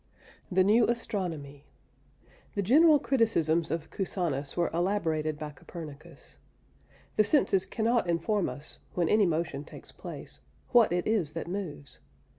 THE 0.51 0.63
NEW 0.63 0.87
ASTRONOMY. 0.87 1.63
The 2.55 2.61
general 2.63 2.97
criticisms 2.97 3.69
of 3.69 3.91
Cusanus 3.91 4.57
were 4.57 4.71
elaborated 4.73 5.37
by 5.37 5.51
Copernicus. 5.51 6.39
The 7.17 7.23
senses 7.23 7.67
cannot 7.67 8.09
inform 8.09 8.49
us 8.49 8.79
(when 8.95 9.07
any 9.09 9.27
motion 9.27 9.63
takes 9.63 9.91
place) 9.91 10.39
what 10.69 10.91
it 10.91 11.05
is 11.05 11.33
that 11.33 11.47
moves. 11.47 11.99